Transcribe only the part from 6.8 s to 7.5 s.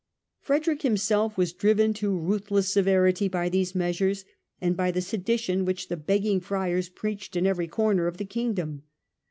preached in